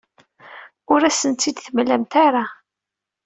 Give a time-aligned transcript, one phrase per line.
[0.93, 2.45] Ur asen-tt-id-temlamt ara.